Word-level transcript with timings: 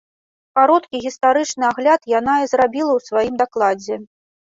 Кароткі 0.59 1.01
гістарычны 1.03 1.63
агляд 1.71 2.01
яна 2.19 2.35
і 2.47 2.51
зрабіла 2.57 2.91
ў 2.99 3.09
сваім 3.11 3.35
дакладзе. 3.47 4.05